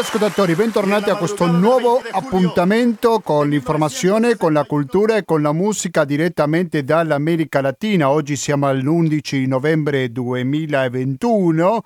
[0.00, 6.06] Ascoltatori, bentornati a questo nuovo appuntamento con l'informazione, con la cultura e con la musica
[6.06, 8.08] direttamente dall'America Latina.
[8.08, 11.82] Oggi siamo all'11 novembre 2021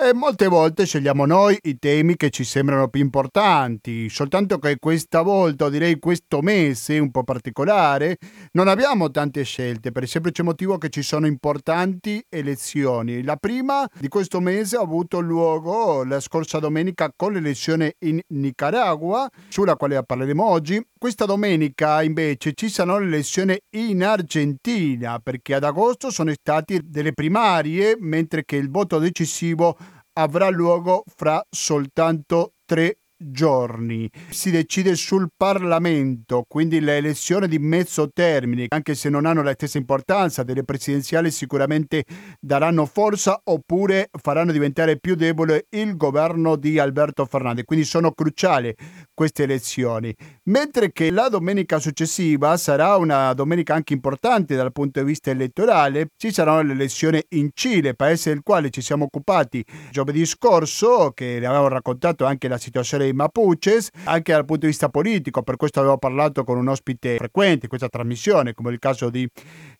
[0.00, 5.22] e molte volte scegliamo noi i temi che ci sembrano più importanti, soltanto che questa
[5.22, 8.18] volta, o direi questo mese un po' particolare,
[8.52, 13.24] non abbiamo tante scelte per il semplice motivo che ci sono importanti elezioni.
[13.24, 19.28] La prima di questo mese ha avuto luogo la scorsa domenica con l'elezione in Nicaragua,
[19.48, 20.80] sulla quale parleremo oggi.
[20.96, 27.12] Questa domenica invece ci saranno le elezioni in Argentina perché ad agosto sono state delle
[27.12, 29.76] primarie mentre che il voto decisivo
[30.18, 34.08] avrà luogo fra soltanto tre giorni.
[34.30, 39.52] Si decide sul Parlamento, quindi le elezioni di mezzo termine, anche se non hanno la
[39.52, 42.04] stessa importanza delle presidenziali, sicuramente
[42.40, 47.64] daranno forza oppure faranno diventare più debole il governo di Alberto Fernandez.
[47.64, 48.74] Quindi sono cruciali
[49.12, 50.14] queste elezioni.
[50.44, 56.10] Mentre che la domenica successiva sarà una domenica anche importante dal punto di vista elettorale,
[56.16, 61.38] ci saranno le elezioni in Cile, paese del quale ci siamo occupati giovedì scorso, che
[61.40, 65.56] le avevo raccontato anche la situazione dei Mapuches, anche dal punto di vista politico, per
[65.56, 69.28] questo avevo parlato con un ospite frequente in questa trasmissione, come il caso di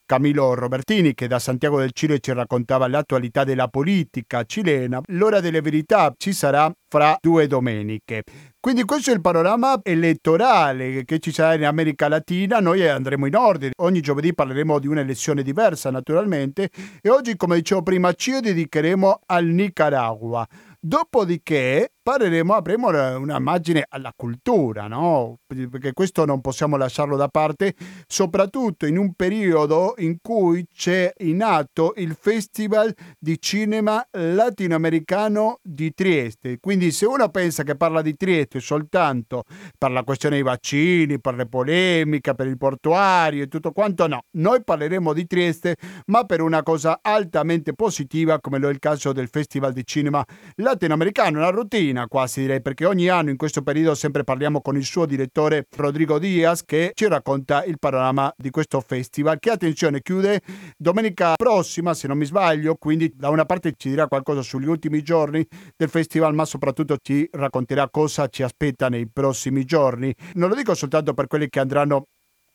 [0.09, 5.03] Camilo Robertini che da Santiago del Cile ci raccontava l'attualità della politica cilena.
[5.09, 8.23] L'ora delle verità ci sarà fra due domeniche.
[8.59, 13.37] Quindi questo è il panorama elettorale che ci sarà in America Latina, noi andremo in
[13.37, 16.71] ordine, ogni giovedì parleremo di un'elezione diversa naturalmente
[17.03, 20.47] e oggi come dicevo prima ci dedicheremo al Nicaragua.
[20.81, 25.41] Dopodiché parleremo, avremo un'immagine alla cultura, no?
[25.47, 27.75] Perché questo non possiamo lasciarlo da parte,
[28.07, 35.93] soprattutto in un periodo in cui c'è in atto il Festival di Cinema Latinoamericano di
[35.93, 36.57] Trieste.
[36.61, 39.45] Quindi se uno pensa che parla di Trieste soltanto
[39.77, 44.23] per la questione dei vaccini, per le polemiche, per il portuario e tutto quanto, no.
[44.39, 45.77] Noi parleremo di Trieste,
[46.07, 50.25] ma per una cosa altamente positiva, come lo è il caso del Festival di Cinema
[50.55, 54.85] latinoamericano, una routine quasi direi, perché ogni anno in questo periodo sempre parliamo con il
[54.85, 60.41] suo direttore Rodrigo Diaz che ci racconta il panorama di questo festival che attenzione chiude
[60.77, 65.03] domenica prossima se non mi sbaglio, quindi da una parte ci dirà qualcosa sugli ultimi
[65.03, 70.15] giorni del festival ma soprattutto ci racconterà cosa ci aspetta nei prossimi giorni.
[70.35, 72.07] Non lo dico soltanto per quelli che andranno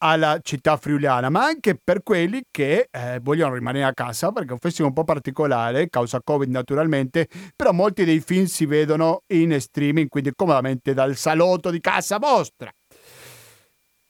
[0.06, 4.52] alla città friulana, ma anche per quelli che eh, vogliono rimanere a casa perché è
[4.52, 9.60] un festival un po' particolare, causa Covid naturalmente, però molti dei film si vedono in
[9.60, 12.70] streaming, quindi comodamente dal salotto di casa vostra.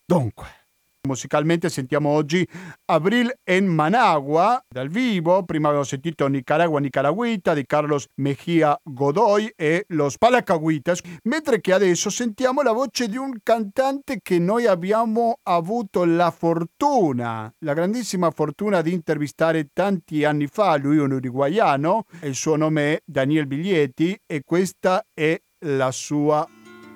[0.03, 0.62] Dunque,
[1.05, 2.47] Musicalmente sentiamo oggi
[2.85, 9.83] Abril en Managua dal vivo, prima avevo sentito Nicaragua Nicaragüita di Carlos Mejía Godoy e
[9.89, 16.05] Los Palacagüitas, mentre che adesso sentiamo la voce di un cantante che noi abbiamo avuto
[16.05, 22.33] la fortuna, la grandissima fortuna di intervistare tanti anni fa, lui è un uruguaiano, il
[22.35, 26.47] suo nome è Daniel Biglietti e questa è la sua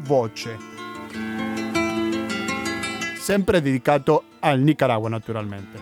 [0.03, 0.76] voce
[3.27, 5.77] sempre dedicato al Nicaragua naturalmente.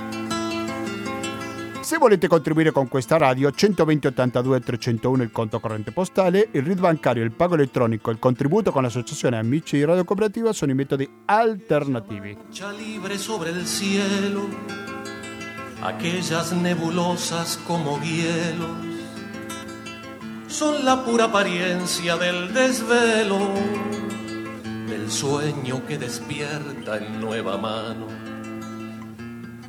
[1.80, 6.80] Se volete contribuire con questa radio, 120 82 301 il conto corrente postale, il RID
[6.80, 11.08] bancario, il pago elettronico, il contributo con l'associazione Amici di Radio Cooperativa sono i metodi
[11.26, 12.36] alternativi.
[15.82, 18.70] aquellas nebulosas como hielos,
[20.48, 23.54] son la pura apariencia del desvelo
[24.88, 28.08] del sueño que despierta en nueva mano,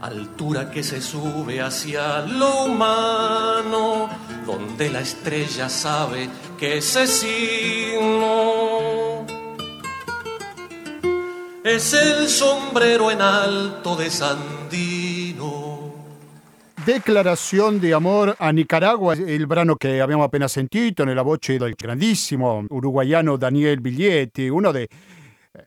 [0.01, 4.09] altura que se sube hacia lo humano,
[4.47, 6.29] donde la estrella sabe
[6.59, 8.47] que ese signo
[11.65, 14.86] es el sombrero en alto de Sandino.
[16.87, 22.65] Declarazione di amor a Nicaragua, il brano che abbiamo appena sentito nella voce del grandissimo
[22.69, 24.87] uruguaiano Daniel Biglietti, uno dei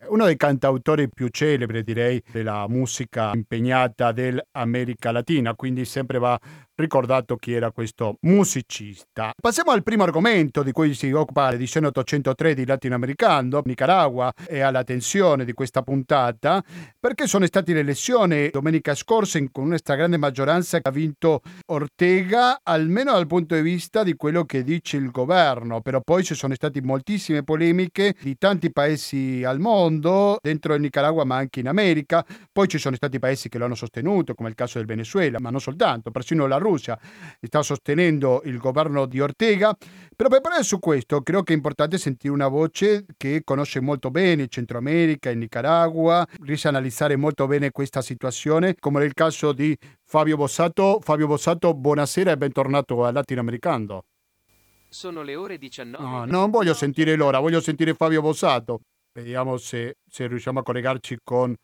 [0.08, 6.38] uno dei cantautori più celebri, direi, della musica impegnata dell'America Latina, quindi sempre va
[6.80, 9.32] ricordato chi era questo musicista.
[9.40, 14.82] Passiamo al primo argomento di cui si occupa l'edizione 803 di Latinoamericano, Nicaragua, e alla
[14.82, 16.62] tensione di questa puntata,
[16.98, 22.60] perché sono state le elezioni domenica scorsa con una stragrande maggioranza che ha vinto Ortega,
[22.62, 26.54] almeno dal punto di vista di quello che dice il governo, però poi ci sono
[26.54, 32.24] state moltissime polemiche di tanti paesi al mondo, dentro il Nicaragua ma anche in America,
[32.50, 35.50] poi ci sono stati paesi che lo hanno sostenuto, come il caso del Venezuela, ma
[35.50, 36.98] non soltanto, persino la Russia Russia
[37.40, 39.76] sta sostenendo il governo di Ortega.
[40.16, 44.10] Però per parlare su questo credo che è importante sentire una voce che conosce molto
[44.10, 49.14] bene il Centro America, il Nicaragua, riesce a analizzare molto bene questa situazione, come nel
[49.14, 51.00] caso di Fabio Bossato.
[51.00, 54.04] Fabio Bossato, buonasera e bentornato al Latinoamericano.
[54.88, 56.04] Sono le ore 19.
[56.04, 58.80] No, non voglio sentire l'ora, voglio sentire Fabio Bossato.
[59.12, 61.54] Vediamo se, se riusciamo a collegarci con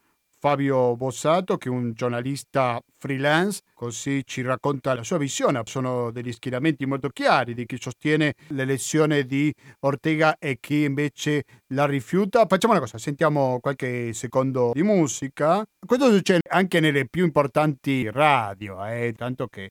[0.46, 5.60] Fabio Bossato, che è un giornalista freelance, così ci racconta la sua visione.
[5.64, 11.43] Sono degli schieramenti molto chiari di chi sostiene l'elezione di Ortega e chi invece
[11.75, 12.46] la rifiuta.
[12.46, 15.64] Facciamo una cosa, sentiamo qualche secondo di musica.
[15.84, 19.70] Questo succede anche nelle più importanti radio, eh, tanto che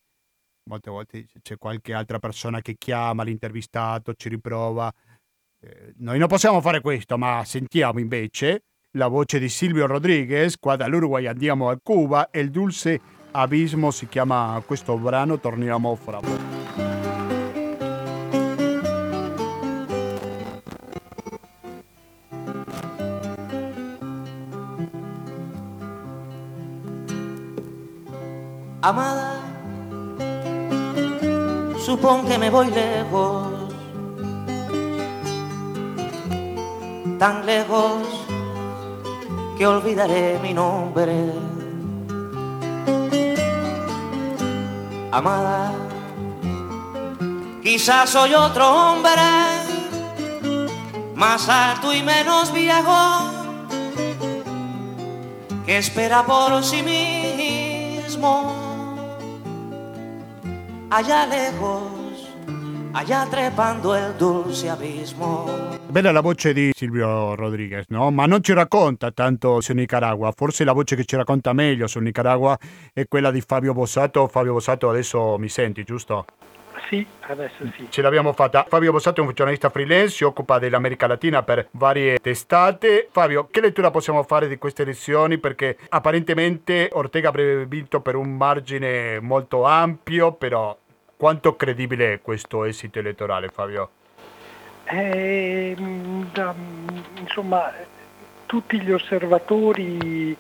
[0.70, 4.92] molte volte c'è qualche altra persona che chiama l'intervistato, ci riprova.
[5.62, 8.64] Eh, noi non possiamo fare questo, ma sentiamo invece
[8.96, 13.00] la voce di Silvio Rodriguez, qua dall'Uruguay andiamo a Cuba e il dulce
[13.32, 16.20] abismo si chiama questo brano, torniamo fra.
[28.80, 29.42] Amada,
[31.80, 33.74] supón que me voy lejos,
[37.18, 38.25] tan lejos
[39.58, 41.32] que olvidaré mi nombre.
[45.12, 45.72] Amada,
[47.64, 49.12] quizás soy otro hombre,
[51.16, 53.32] más alto y menos viejo,
[55.66, 58.54] que espera por sí mismo
[60.90, 61.95] allá lejos
[62.96, 65.78] allá trepando il dulce abismo.
[65.88, 68.10] Bella la voce di Silvio Rodriguez, no?
[68.10, 70.32] Ma non ci racconta tanto su Nicaragua.
[70.32, 72.58] Forse la voce che ci racconta meglio su Nicaragua
[72.94, 74.28] è quella di Fabio Bossato.
[74.28, 76.26] Fabio Bossato, adesso mi senti, giusto?
[76.90, 77.88] Sì, adesso sì.
[77.90, 78.66] Ce l'abbiamo fatta.
[78.68, 83.10] Fabio Bossato è un giornalista freelance, si occupa dell'America Latina per varie testate.
[83.12, 85.38] Fabio, che lettura possiamo fare di queste elezioni?
[85.38, 90.78] Perché apparentemente Ortega avrebbe vinto per un margine molto ampio, però
[91.18, 93.90] quanto credibile è questo esito elettorale, Fabio?
[94.86, 95.76] Eh,
[97.20, 97.72] insomma,
[98.46, 100.36] tutti gli osservatori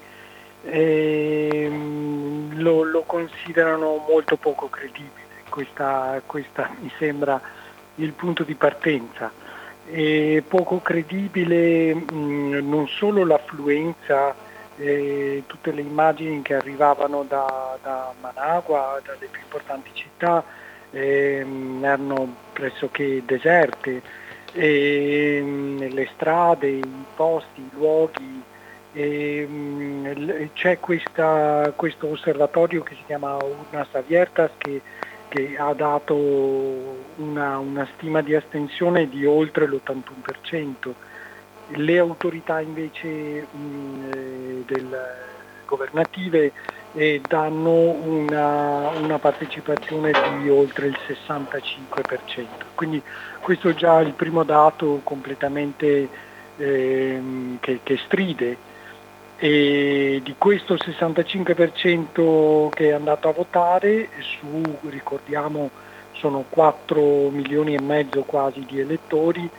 [0.64, 1.70] eh,
[2.54, 5.24] lo, lo, considerano molto poco credibile.
[5.50, 7.40] Questa, questa mi sembra
[7.96, 9.32] il punto di partenza.
[9.86, 14.36] È poco credibile mh, non solo l'affluenza,
[14.78, 20.44] eh, tutte le immagini che arrivavano da, da Managua, dalle più importanti città,
[20.96, 24.02] ehm, erano pressoché deserte,
[24.54, 28.44] ehm, le strade, i posti, i luoghi.
[28.94, 34.82] Ehm, c'è questa, questo osservatorio che si chiama Urnas Aviertas che,
[35.28, 36.16] che ha dato
[37.18, 40.94] una, una, stima di astensione di oltre l'81%.
[41.70, 44.98] Le autorità invece mh, eh, del,
[45.66, 46.52] governative
[46.96, 52.46] e danno una, una, partecipazione di oltre il 65%.
[52.74, 53.02] Quindi
[53.42, 56.08] questo è già il primo dato completamente
[56.56, 58.58] ehm, che, che, stride
[59.38, 64.08] e di questo 65% che è andato a votare,
[64.40, 65.70] su, ricordiamo,
[66.14, 69.50] sono 4 milioni e mezzo quasi di elettori,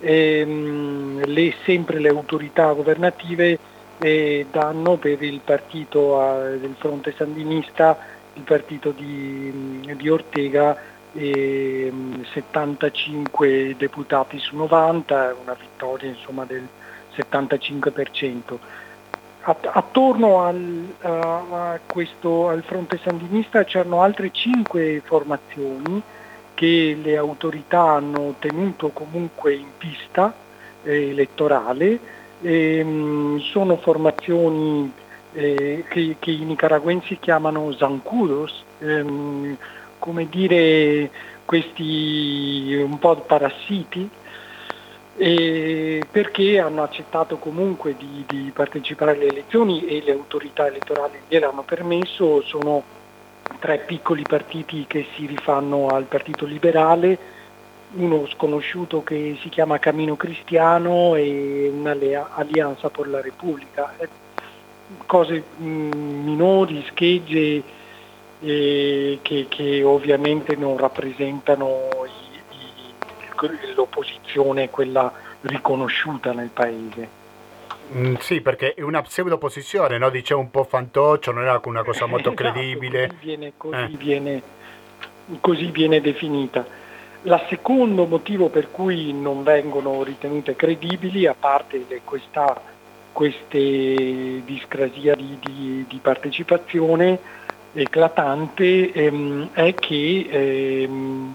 [0.00, 3.58] ehm, le, sempre le autorità governative
[3.98, 7.98] e danno per il partito uh, del fronte sandinista,
[8.34, 10.76] il partito di, di Ortega,
[11.12, 11.92] eh,
[12.32, 16.66] 75 deputati su 90, una vittoria insomma, del
[17.16, 18.58] 75%.
[19.48, 26.02] Attorno al, a questo, al fronte sandinista c'erano altre 5 formazioni
[26.52, 30.34] che le autorità hanno tenuto comunque in pista
[30.82, 32.00] eh, elettorale
[32.42, 34.92] ehm, sono formazioni
[35.32, 39.56] eh, che, che, i nicaraguensi chiamano zancudos, ehm,
[39.98, 41.10] come dire
[41.44, 44.08] questi un po' parassiti,
[45.16, 52.42] perché hanno accettato comunque di, di, partecipare alle elezioni e le autorità elettorali gliel'hanno permesso,
[52.42, 52.82] sono
[53.58, 57.18] tre piccoli partiti che si rifanno al Partito Liberale,
[57.92, 63.94] uno sconosciuto che si chiama Camino Cristiano e un'alleanza per la Repubblica.
[63.98, 64.08] Eh,
[65.06, 67.62] cose mm, minori, schegge
[68.40, 75.12] eh, che, che, ovviamente non rappresentano i, i, l'opposizione, quella
[75.42, 77.24] riconosciuta nel paese.
[77.94, 80.10] Mm, sì, perché è una pseudo-opposizione, no?
[80.10, 83.06] dicevo un po' fantoccio, non era una cosa molto esatto, credibile.
[83.06, 83.96] Così viene, così eh.
[83.96, 84.42] viene
[85.40, 86.64] così viene definita.
[87.22, 92.74] Il secondo motivo per cui non vengono ritenute credibili, a parte questa
[93.16, 97.18] queste discrasia di, di, di partecipazione
[97.72, 101.34] eclatante ehm, è che ehm,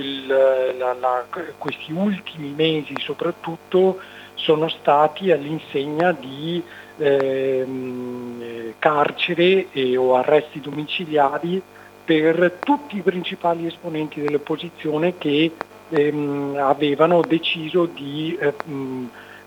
[0.00, 1.24] il, la, la,
[1.58, 4.00] questi ultimi mesi soprattutto
[4.34, 6.60] sono stati all'insegna di
[6.98, 11.62] ehm, carcere e, o arresti domiciliari
[12.04, 15.52] per tutti i principali esponenti dell'opposizione che
[15.88, 18.54] ehm, avevano deciso di eh,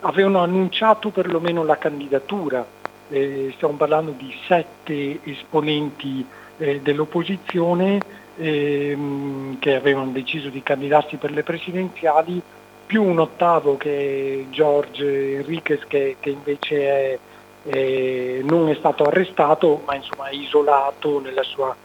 [0.02, 2.66] avevano annunciato perlomeno la candidatura.
[3.10, 6.26] Eh, stiamo parlando di sette esponenti
[6.58, 8.00] eh, dell'opposizione
[8.38, 12.42] ehm, che avevano deciso di candidarsi per le presidenziali,
[12.86, 17.20] più un ottavo che è George Enriquez che, che invece è,
[17.64, 21.76] è, non è stato arrestato ma insomma è isolato nella sua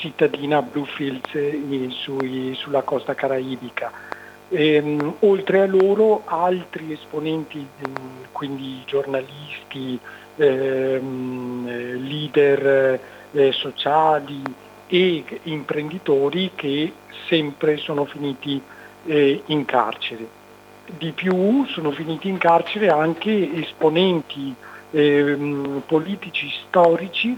[0.00, 3.92] cittadina Bluefields eh, sui, sulla costa caraibica.
[4.48, 10.00] Ehm, oltre a loro altri esponenti, ehm, quindi giornalisti,
[10.36, 11.66] ehm,
[11.98, 13.00] leader
[13.32, 14.42] eh, sociali
[14.88, 16.92] e imprenditori che
[17.28, 18.60] sempre sono finiti
[19.06, 20.26] eh, in carcere.
[20.98, 24.52] Di più sono finiti in carcere anche esponenti
[24.90, 27.36] ehm, politici storici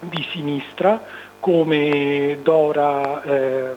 [0.00, 1.00] di sinistra
[1.42, 3.74] come Dora eh,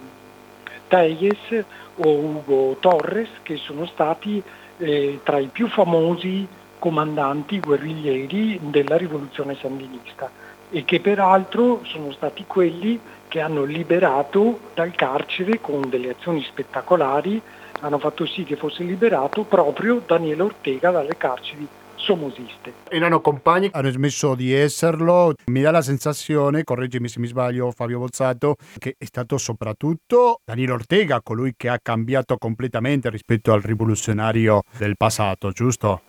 [0.87, 4.41] Teyes o Hugo Torres che sono stati
[4.77, 10.29] eh, tra i più famosi comandanti guerriglieri della rivoluzione sandinista
[10.69, 17.41] e che peraltro sono stati quelli che hanno liberato dal carcere con delle azioni spettacolari,
[17.81, 22.73] hanno fatto sì che fosse liberato proprio Daniele Ortega dalle carceri somosiste.
[22.89, 25.33] Erano compagni, hanno smesso di esserlo.
[25.45, 30.73] Mi dà la sensazione, correggimi se mi sbaglio Fabio Bozzato, che è stato soprattutto Daniele
[30.73, 36.01] Ortega colui che ha cambiato completamente rispetto al rivoluzionario del passato, giusto?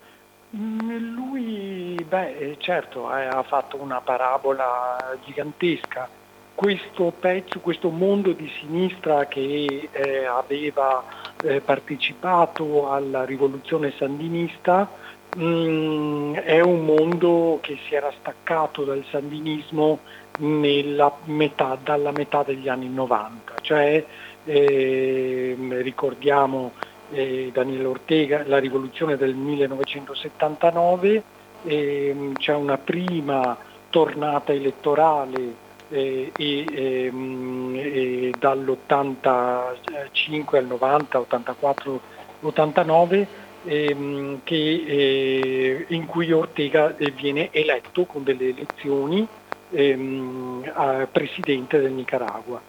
[0.56, 6.08] Mm, lui, beh, certo, eh, ha fatto una parabola gigantesca.
[6.54, 11.04] Questo pezzo, questo mondo di sinistra che eh, aveva
[11.42, 14.88] eh, partecipato alla rivoluzione sandinista,
[15.38, 19.98] Mm, è un mondo che si era staccato dal sandinismo
[20.38, 24.02] metà, dalla metà degli anni 90, cioè
[24.46, 26.72] eh, ricordiamo
[27.10, 31.22] eh, Daniele Ortega, la rivoluzione del 1979,
[31.64, 33.58] eh, c'è una prima
[33.90, 35.54] tornata elettorale
[35.90, 42.00] eh, e, ehm, e dall'85 al 90, 84,
[42.40, 49.26] 89 ehm, che, eh, in cui Ortega viene eletto con delle elezioni
[49.70, 52.60] ehm, a presidente del Nicaragua.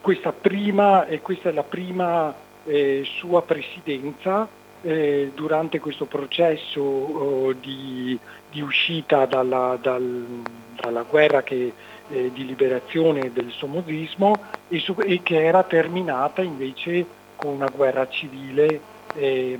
[0.00, 2.34] Questa, prima, eh, questa è la prima
[2.64, 4.48] eh, sua presidenza
[4.82, 8.18] eh, durante questo processo oh, di,
[8.50, 10.42] di, uscita dalla, dal,
[10.80, 11.72] dalla guerra che,
[12.08, 14.34] eh, di liberazione del somozismo
[14.68, 19.58] e, e che era terminata invece con una guerra civile e,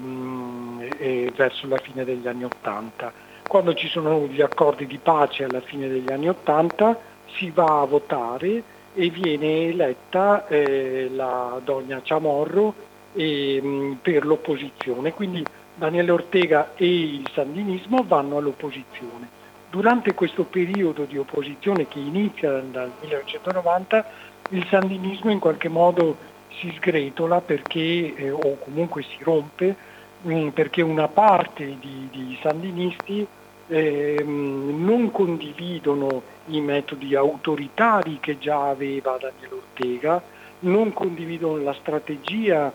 [0.99, 3.13] e verso la fine degli anni Ottanta.
[3.47, 6.99] Quando ci sono gli accordi di pace alla fine degli anni Ottanta
[7.37, 8.63] si va a votare
[8.95, 12.75] e viene eletta eh, la donna Chamorro
[13.13, 15.45] eh, per l'opposizione, quindi
[15.75, 19.29] Daniele Ortega e il sandinismo vanno all'opposizione.
[19.69, 24.11] Durante questo periodo di opposizione che inizia dal 1990,
[24.51, 26.17] il sandinismo in qualche modo
[26.59, 29.75] si sgretola perché, eh, o comunque si rompe
[30.23, 33.27] mh, mm, perché una parte di, di sandinisti
[33.69, 40.23] eh, non condividono i metodi autoritari che già aveva Daniele Ortega,
[40.61, 42.73] non condividono la strategia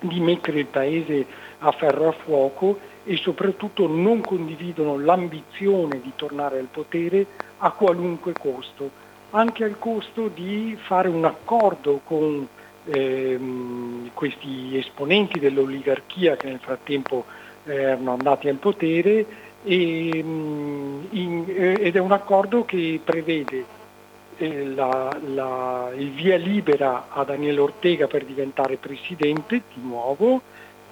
[0.00, 1.26] di mettere il paese
[1.58, 7.26] a ferro a fuoco e soprattutto non condividono l'ambizione di tornare al potere
[7.58, 8.90] a qualunque costo,
[9.30, 12.46] anche al costo di fare un accordo con
[12.90, 17.24] ehm, questi esponenti dell'oligarchia che nel frattempo
[17.64, 19.26] eh, erano andati al potere
[19.62, 23.64] e, mm, in, eh, ed è un accordo che prevede
[24.38, 30.40] eh, la, la, il via libera a Daniele Ortega per diventare presidente di nuovo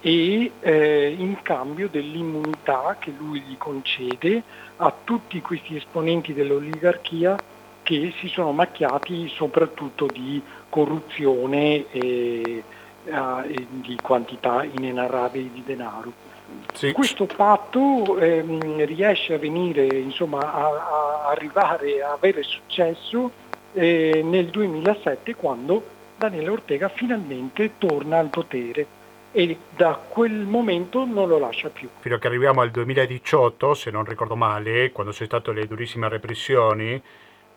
[0.01, 4.43] e eh, in cambio dell'immunità che lui gli concede
[4.77, 7.35] a tutti questi esponenti dell'oligarchia
[7.83, 12.63] che si sono macchiati soprattutto di corruzione e,
[13.03, 16.27] e di quantità inenarrabili di denaro.
[16.73, 16.91] Sì.
[16.91, 23.31] Questo patto ehm, riesce a venire, insomma, a, a, arrivare a avere successo
[23.73, 25.83] eh, nel 2007 quando
[26.17, 28.97] Daniele Ortega finalmente torna al potere
[29.31, 31.87] e da quel momento non lo lascia più.
[31.99, 36.09] Fino a che arriviamo al 2018, se non ricordo male, quando c'è state le durissime
[36.09, 37.01] repressioni,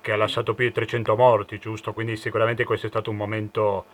[0.02, 1.94] che ha lasciato più di 300 morti, giusto?
[1.94, 3.86] Quindi sicuramente questo è stato un momento,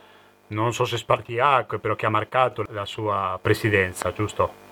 [0.49, 4.67] non so se spartiacque, però che ha marcato la sua presidenza, giusto?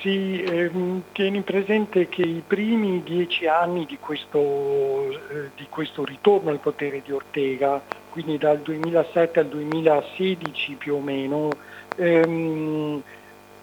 [0.00, 6.50] Sì, ehm, tieni presente che i primi dieci anni di questo, eh, di questo ritorno
[6.50, 11.48] al potere di Ortega, quindi dal 2007 al 2016 più o meno,
[11.96, 13.02] ehm,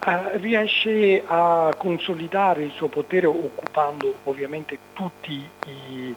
[0.03, 6.15] eh, riesce a consolidare il suo potere occupando ovviamente tutti i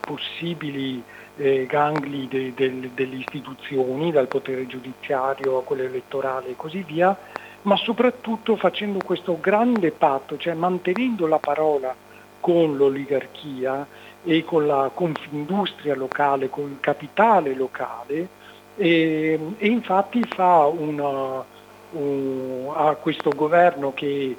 [0.00, 1.02] possibili
[1.36, 7.16] eh, gangli de, de, delle istituzioni, dal potere giudiziario a quello elettorale e così via,
[7.62, 11.94] ma soprattutto facendo questo grande patto, cioè mantenendo la parola
[12.40, 13.86] con l'oligarchia
[14.24, 18.28] e con la confindustria locale, con il capitale locale
[18.76, 21.44] e, e infatti fa una,
[21.92, 24.36] un, ha questo governo che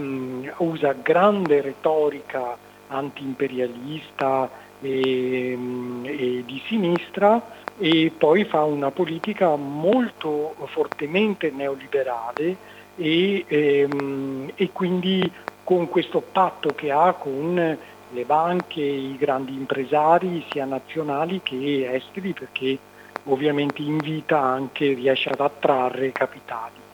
[0.00, 2.56] mh, usa grande retorica
[2.88, 4.50] antiimperialista
[4.80, 5.58] e,
[6.02, 7.42] e di sinistra
[7.78, 12.56] e poi fa una politica molto fortemente neoliberale
[12.96, 15.30] e, ehm, e, quindi
[15.62, 17.78] con questo patto che ha con
[18.10, 22.78] le banche, i grandi impresari sia nazionali che esteri perché
[23.24, 26.84] ovviamente invita anche, riesce ad attrarre capitali.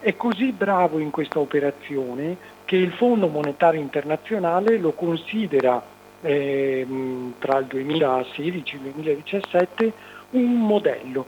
[0.00, 2.36] È così bravo in questa operazione
[2.66, 5.82] che il Fondo Monetario Internazionale lo considera
[6.20, 6.86] eh,
[7.38, 9.92] tra il 2016 e il 2017
[10.30, 11.24] un modello,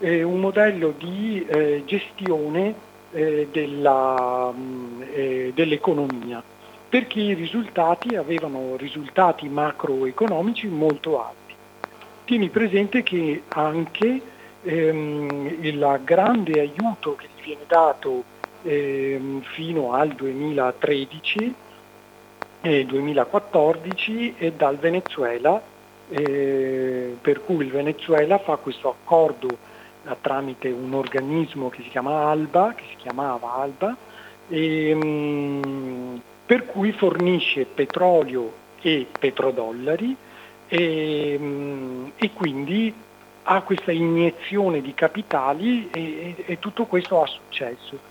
[0.00, 2.74] eh, un modello di eh, gestione
[3.12, 6.42] eh, della, mm, eh, dell'economia,
[6.88, 11.54] perché i risultati avevano risultati macroeconomici molto alti.
[12.26, 14.20] Tieni presente che anche
[14.62, 18.24] ehm, il grande aiuto che gli viene dato
[18.62, 21.54] ehm, fino al 2013
[22.60, 25.60] e 2014 è dal Venezuela
[26.08, 29.48] eh, per cui il Venezuela fa questo accordo
[30.04, 33.96] eh, tramite un organismo che si chiama ALBA, che si chiamava ALBA,
[34.48, 40.14] e, mh, mm, per cui fornisce petrolio e petrodollari
[40.68, 42.94] e, mh, mm, e quindi
[43.44, 48.10] ha questa iniezione di capitali e, e, tutto questo ha successo.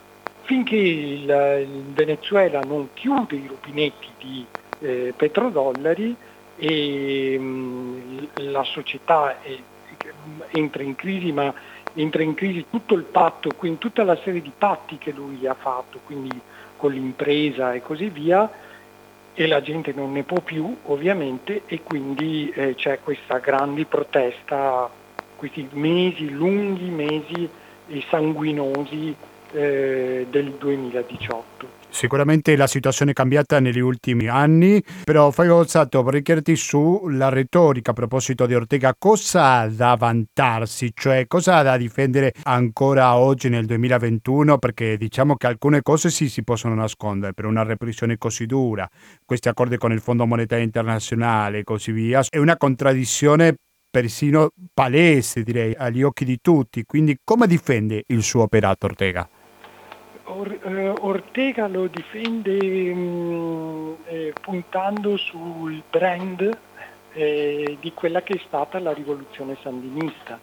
[0.52, 1.22] Finché il,
[1.62, 4.46] il Venezuela non chiude i rubinetti di
[4.80, 6.14] eh, petrodollari,
[6.58, 9.58] e mm, la società è,
[10.52, 11.54] entra in crisi, ma
[11.94, 15.54] entra in crisi tutto il patto, quindi tutta la serie di patti che lui ha
[15.54, 16.38] fatto, quindi
[16.76, 18.52] con l'impresa e così via,
[19.34, 24.90] e la gente non ne può più ovviamente e quindi eh, c'è questa grande protesta,
[25.38, 27.50] questi mesi, lunghi mesi
[27.88, 31.80] e sanguinosi eh, del 2018.
[31.92, 37.92] Sicuramente la situazione è cambiata negli ultimi anni, però fai Gozzato, vorrei chiederti sulla retorica
[37.92, 43.50] a proposito di Ortega, cosa ha da vantarsi, cioè cosa ha da difendere ancora oggi
[43.50, 48.46] nel 2021, perché diciamo che alcune cose sì si possono nascondere per una repressione così
[48.46, 48.88] dura,
[49.26, 53.56] questi accordi con il Fondo Monetario Internazionale e così via, è una contraddizione
[53.92, 59.28] persino palese direi agli occhi di tutti, quindi come difende il suo operato Ortega?
[60.26, 62.58] Or, eh, Ortega lo difende
[62.94, 66.58] mh, mm, eh, puntando sul brand
[67.14, 70.40] eh, di quella che è stata la rivoluzione sandinista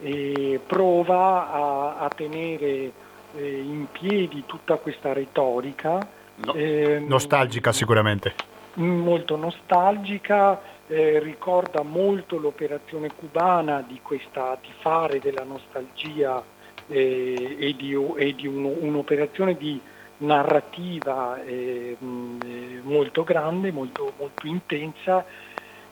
[0.00, 2.92] e prova a, a tenere
[3.36, 6.06] eh, in piedi tutta questa retorica.
[6.36, 8.34] No, ehm, nostalgica sicuramente.
[8.74, 16.42] Molto nostalgica, eh, ricorda molto l'operazione cubana di, questa, di fare della nostalgia
[16.88, 19.80] eh, e di, e di un, un'operazione di
[20.18, 25.24] narrativa eh, molto grande, molto, molto, intensa,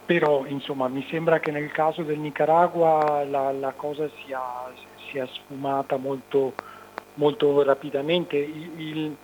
[0.04, 4.40] però insomma mi sembra che nel caso del Nicaragua la, la cosa sia,
[5.10, 6.54] sia, sfumata molto,
[7.14, 8.36] molto rapidamente.
[8.36, 9.16] Il, il,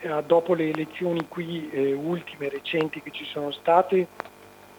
[0.00, 4.06] eh, dopo le elezioni qui eh, ultime, recenti che ci sono state,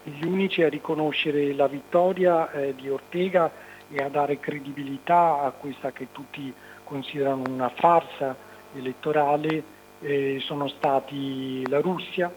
[0.04, 3.50] gli unici a riconoscere la vittoria eh, di Ortega
[3.90, 6.52] e a dare credibilità a questa che tutti
[6.84, 8.36] considerano una farsa
[8.74, 12.32] elettorale eh, sono stati la Russia,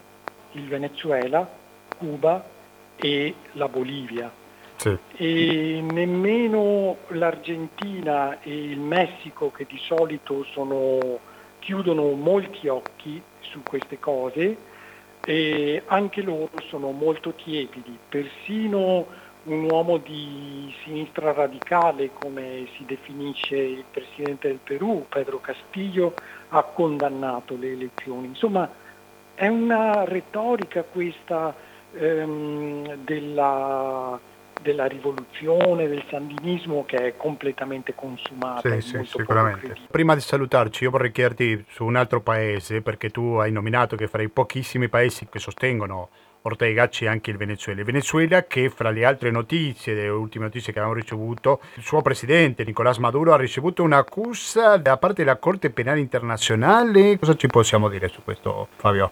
[0.52, 1.48] il Venezuela,
[1.96, 2.44] Cuba
[2.96, 4.30] e la Bolivia.
[4.76, 4.96] Sì.
[5.16, 11.18] E nemmeno l'Argentina e il Messico, che di solito sono,
[11.60, 14.56] chiudono molti occhi su queste cose,
[15.86, 19.06] anche loro sono molto tiepidi, persino
[19.44, 26.14] un uomo di sinistra radicale, come si definisce il presidente del Perù, Pedro Castillo,
[26.50, 28.28] ha condannato le elezioni.
[28.28, 28.70] Insomma,
[29.34, 31.54] è una retorica questa
[31.92, 34.18] ehm, della,
[34.60, 38.80] della, rivoluzione, del sandinismo che è completamente consumata.
[38.80, 39.76] Sì, sì, sicuramente.
[39.90, 44.06] Prima di salutarci, io vorrei chiederti su un altro paese, perché tu hai nominato che
[44.06, 46.10] fra i pochissimi paesi che sostengono
[46.42, 47.80] Ortega c'è anche il Venezuela.
[47.80, 52.02] Il Venezuela che fra le altre notizie, le ultime notizie che abbiamo ricevuto, il suo
[52.02, 57.18] presidente Nicolás Maduro ha ricevuto un'accusa da parte della Corte Penale Internazionale.
[57.18, 59.10] Cosa ci possiamo dire su questo Fabio?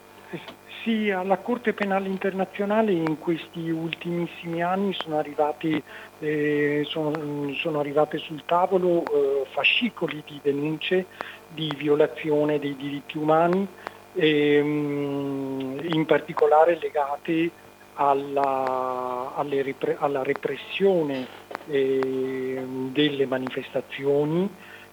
[0.83, 5.81] Sì, alla Corte Penale Internazionale in questi ultimissimi anni sono arrivati,
[6.21, 11.05] eh, sono, sono arrivate sul tavolo eh, fascicoli di denunce
[11.53, 13.69] di violazione dei diritti umani
[14.15, 17.51] ehm, in particolare legate
[17.95, 21.27] alla, repre, alla repressione
[21.67, 24.49] eh, delle manifestazioni,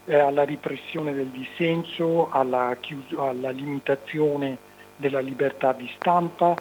[0.05, 4.57] eh, alla repressione del dissenso, alla, chius- alla, limitazione
[4.95, 6.55] della libertà di stampa,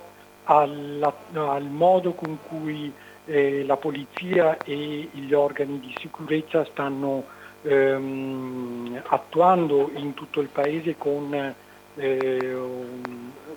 [0.44, 2.92] alla, al modo con cui
[3.26, 7.24] eh, la polizia e gli organi di sicurezza stanno
[7.62, 11.54] ehm, attuando in tutto il paese con
[11.96, 12.54] eh,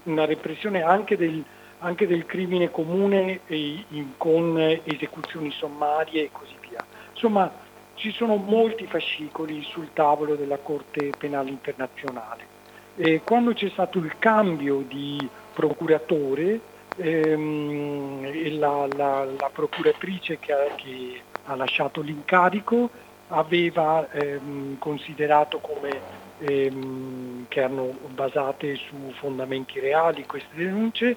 [0.04, 1.44] una repressione anche del,
[1.80, 6.84] anche del crimine comune in, con esecuzioni sommarie e così via.
[7.12, 7.52] Insomma,
[7.96, 12.58] ci sono molti fascicoli sul tavolo della Corte Penale Internazionale.
[12.96, 16.60] E quando c'è stato il cambio di procuratore,
[16.96, 22.90] ehm, la, la, la, procuratrice che ha, che ha, lasciato l'incarico
[23.30, 31.16] aveva ehm, considerato come ehm, che hanno basate su fondamenti reali queste denunce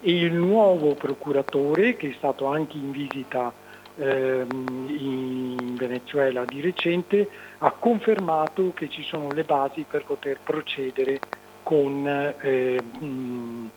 [0.00, 3.52] e il nuovo procuratore che è stato anche in visita
[3.96, 7.28] ehm, in Venezuela di recente
[7.58, 11.20] ha confermato che ci sono le basi per poter procedere
[11.62, 12.06] con
[12.40, 13.70] eh, mh,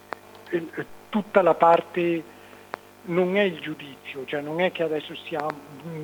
[1.10, 2.24] tutta la parte
[3.06, 5.52] non è il giudizio, cioè non è che adesso sia,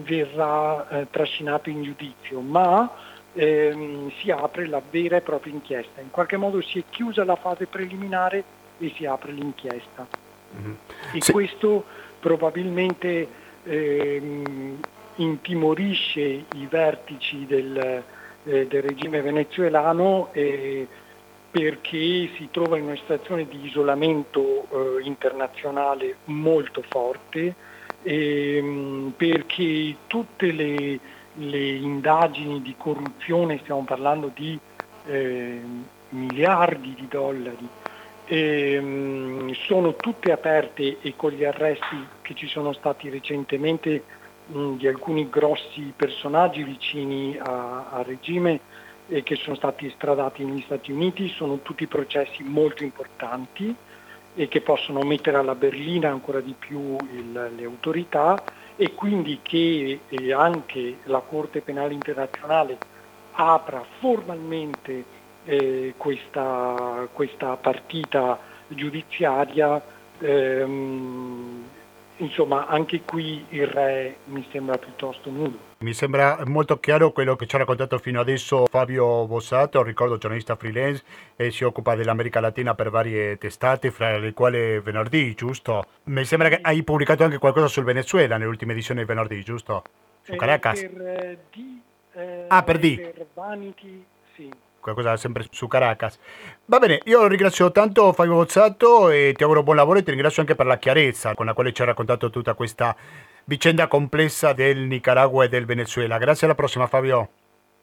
[0.04, 2.92] verrà eh, trascinato in giudizio, ma
[3.34, 6.02] ehm, si apre la vera e propria inchiesta.
[6.02, 8.44] In qualche modo si è chiusa la fase preliminare
[8.80, 10.08] e si apre l'inchiesta.
[10.58, 10.74] Mm-hmm.
[11.14, 11.32] E sì.
[11.32, 11.86] questo
[12.20, 13.28] probabilmente
[13.64, 14.80] ehm,
[15.16, 18.04] intimorisce i vertici del,
[18.44, 20.88] eh, del regime venezuelano eh,
[21.52, 27.56] perché si trova in una situazione di isolamento eh, internazionale molto forte,
[28.04, 31.00] ehm, perché tutte le
[31.40, 34.60] le indagini di corruzione, stiamo parlando di
[35.06, 35.62] eh,
[36.10, 37.68] miliardi di dollari,
[38.26, 44.04] eh, sono tutte aperte e con gli arresti che ci sono stati recentemente
[44.48, 48.60] mh, di alcuni grossi personaggi vicini al regime
[49.08, 53.74] e che sono stati estradati negli Stati Uniti, sono tutti processi molto importanti
[54.36, 58.42] e che possono mettere alla berlina ancora di più il, le autorità
[58.82, 62.78] e quindi che eh, anche la Corte Penale Internazionale
[63.34, 65.04] apra formalmente
[65.44, 68.40] eh, questa, questa, partita
[68.70, 69.82] giudiziaria,
[70.20, 71.64] ehm,
[72.18, 75.69] insomma anche qui il re mi sembra piuttosto nudo.
[75.82, 80.58] Mi sembra molto chiaro quello che ci ha raccontato fino adesso Fabio Bossato, ricordo giornalista
[80.58, 81.02] freelance
[81.38, 85.86] e si occupa dell'America Latina per varie testate, fra le quali venerdì, giusto?
[86.06, 89.84] Mi sembra che hai pubblicato anche qualcosa sul Venezuela nell'ultima edizione di venerdì, giusto?
[90.22, 90.82] Su Caracas?
[90.82, 91.80] Eh, per, D,
[92.12, 93.00] eh, ah, per D.
[93.00, 96.20] Per Vanity, sì qualcosa sempre su Caracas.
[96.66, 100.42] Va bene, io ringrazio tanto Fabio Bozzato e ti auguro buon lavoro e ti ringrazio
[100.42, 102.96] anche per la chiarezza con la quale ci ha raccontato tutta questa
[103.50, 106.20] vicenda complessa del Nicaragua e del Venezuela.
[106.20, 107.30] Grazie alla prossima Fabio.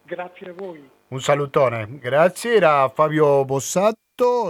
[0.05, 0.89] Grazie a voi.
[1.09, 1.99] Un salutone.
[1.99, 3.97] Grazie, era Fabio Bossato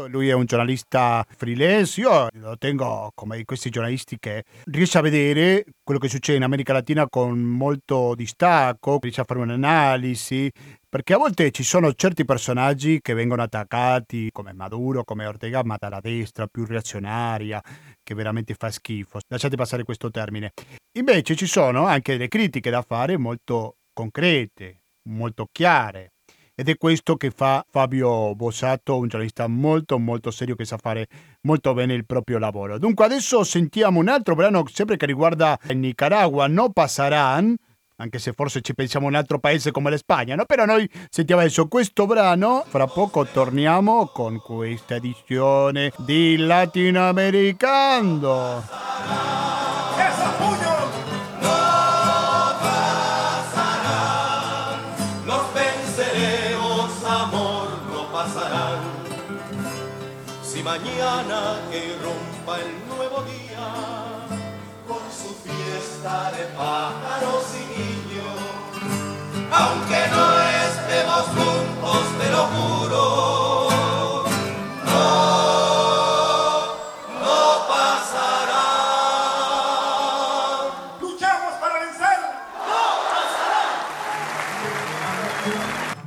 [0.09, 5.65] lui è un giornalista freelance, io lo tengo come questi giornalisti che riesce a vedere
[5.83, 10.49] quello che succede in America Latina con molto distacco, riesce a fare un'analisi,
[10.97, 15.77] perché a volte ci sono certi personaggi che vengono attaccati come Maduro, come Ortega, ma
[15.79, 17.63] dalla destra più reazionaria,
[18.03, 19.19] che veramente fa schifo.
[19.29, 20.53] Lasciate passare questo termine.
[20.97, 26.13] Invece ci sono anche delle critiche da fare molto concrete, molto chiare.
[26.55, 31.09] Ed è questo che fa Fabio Bossato, un giornalista molto molto serio che sa fare
[31.43, 32.79] molto bene il proprio lavoro.
[32.79, 37.55] Dunque adesso sentiamo un altro brano sempre che riguarda il Nicaragua, No Pasarán,
[37.97, 40.45] anche se forse ci pensiamo un altro paese come la Spagna, no?
[40.45, 48.65] Però noi sentiamo adesso questo brano, fra poco torniamo con questa edizione di Latinoamericando.
[49.97, 50.37] Esa
[60.67, 63.71] mañana que rompa el nuevo día
[64.85, 67.66] con su fiesta de pájaros y
[69.59, 70.25] aunque no
[70.69, 73.36] estemos juntos, te lo juro.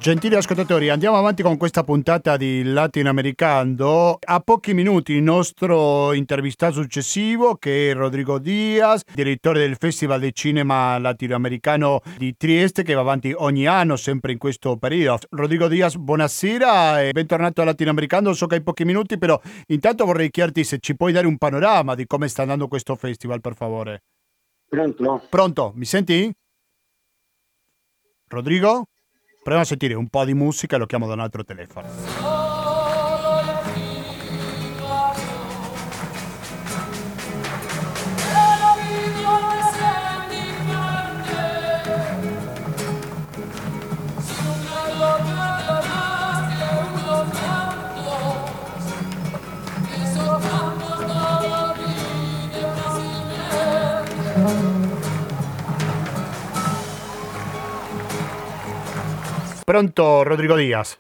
[0.10, 4.18] Gentili ascoltatori, andiamo avanti con questa puntata di Latinoamericano.
[4.20, 10.34] A pochi minuti il nostro intervistato successivo che è Rodrigo Diaz, direttore del Festival di
[10.34, 15.28] Cinema Latinoamericano di Trieste che va avanti ogni anno, sempre in questo periodo.
[15.30, 18.34] Rodrigo Diaz, buonasera e bentornato a Latinoamericano.
[18.34, 21.94] So che hai pochi minuti, però intanto vorrei chiederti se ci puoi dare un panorama
[21.94, 24.02] di come sta andando questo festival, per favore.
[24.68, 25.28] Pronto?
[25.30, 26.34] Pronto, mi senti?
[28.28, 28.86] Rodrigo?
[29.42, 32.39] Proviamo a sentire un po' di musica e lo chiamo da un altro telefono.
[59.70, 61.00] Pronto Rodrigo Diaz,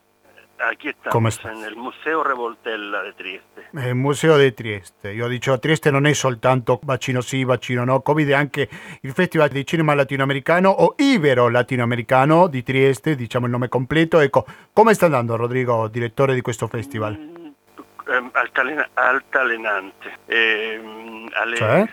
[0.59, 3.67] Aquí estamos, en el Museo Revoltella de Trieste.
[3.73, 5.11] eh, Museo di Trieste.
[5.11, 8.69] Io dicevo, Trieste non è soltanto vaccino sì, vaccino no, Covid, è anche
[9.01, 14.19] il Festival di Cinema Latinoamericano o Ibero Latinoamericano di Trieste, diciamo il nome completo.
[14.19, 17.17] Ecco, come sta andando Rodrigo, direttore di questo festival?
[17.17, 17.45] Mm,
[18.07, 20.17] ehm, altalena- altalenante.
[20.27, 21.89] Ehm, alle- Cioè?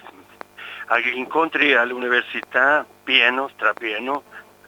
[0.89, 4.25] agli incontri alle università pieno, strapieno,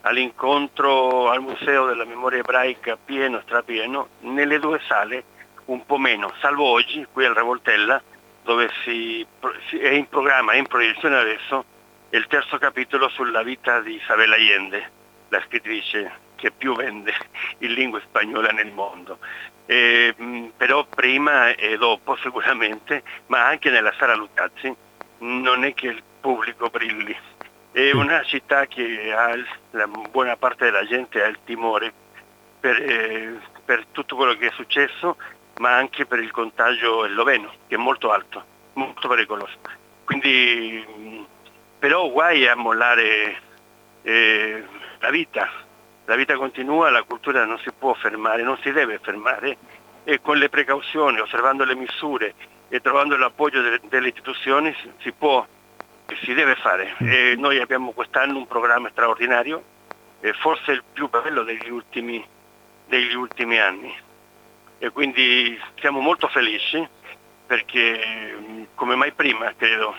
[0.09, 5.25] all'incontro al Museo della Memoria Ebraica pieno, strapieno, nelle due sale
[5.66, 8.01] un po' meno, salvo oggi qui al Revoltella
[8.42, 9.25] dove si,
[9.79, 11.64] è in programma, è in proiezione adesso
[12.11, 14.90] il terzo capitolo sulla vita di Isabel Allende,
[15.29, 17.12] la scrittrice che più vende
[17.59, 19.18] in lingua spagnola nel mondo.
[19.66, 20.14] Eh,
[20.57, 24.75] però prima e dopo sicuramente, ma anche nella sala Lucazzi,
[25.18, 27.14] non è che il pubblico brilli.
[27.79, 29.37] È una città che ha,
[29.71, 31.93] la buona parte della gente ha il timore
[32.59, 35.17] per, eh, per tutto quello che è successo,
[35.59, 39.59] ma anche per il contagio esloveno, che è molto alto, molto pericoloso.
[40.05, 41.27] Quindi, mh,
[41.79, 43.41] però guai a mollare
[44.03, 44.64] eh,
[44.99, 45.49] la vita.
[46.07, 49.57] La vita continua, la cultura non si può fermare, non si deve fermare
[50.03, 52.35] e con le precauzioni, osservando le misure
[52.71, 55.47] e trovando l'appoggio delle, delle istituzioni si, può
[56.23, 56.94] si deve fare.
[56.99, 59.62] E noi abbiamo quest'anno un programma straordinario,
[60.21, 62.25] eh, forse il più bello degli ultimi,
[62.87, 63.94] degli ultimi anni.
[64.79, 66.87] E quindi siamo molto felici
[67.47, 69.94] perché mh, come mai prima credo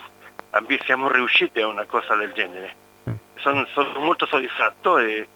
[0.84, 2.74] siamo riusciti a una cosa del genere.
[3.36, 5.26] Sono, sono molto soddisfatto e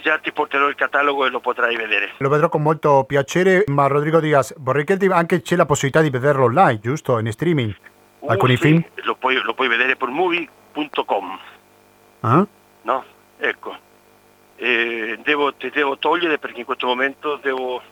[0.00, 2.12] già ti porterò il catalogo e lo potrai vedere.
[2.18, 6.10] Lo vedrò con molto piacere, ma Rodrigo Diaz, vorrei chiederti anche c'è la possibilità di
[6.10, 7.18] vederlo online, giusto?
[7.18, 7.74] In streaming?
[8.22, 8.84] Uh, sì, film?
[9.04, 11.38] Lo puoi, lo puoi vedere per movie.com,
[12.20, 12.46] Ah?
[12.82, 13.04] no?
[13.38, 13.76] Ecco.
[14.56, 17.82] Eh, devo, ti devo togliere perché in questo momento devo,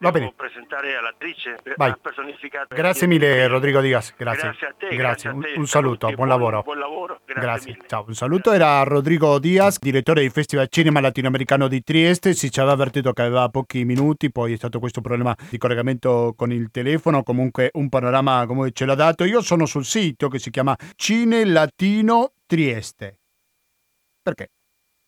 [0.00, 0.32] Va bene.
[0.34, 1.90] presentare all'attrice per- Vai.
[1.90, 2.74] ha personificato.
[2.74, 4.42] Grazie mille Rodrigo Diaz, grazie.
[4.48, 4.86] Grazie a te.
[4.86, 5.52] Grazie, grazie a un, te.
[5.56, 6.62] un saluto, Saluti, buon lavoro.
[6.62, 7.20] Buon lavoro.
[7.26, 8.04] Grazie, Grazie, ciao.
[8.06, 12.32] Un saluto era Rodrigo Diaz, direttore del Festival Cinema Latinoamericano di Trieste.
[12.34, 16.32] Si ci aveva avvertito che aveva pochi minuti, poi è stato questo problema di collegamento
[16.36, 17.22] con il telefono.
[17.22, 19.24] Comunque un panorama come ce l'ha dato.
[19.24, 23.18] Io sono sul sito che si chiama Cine Latino Trieste.
[24.22, 24.48] Perché?